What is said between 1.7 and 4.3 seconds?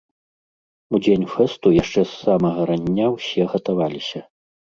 яшчэ з самага рання ўсе гатаваліся.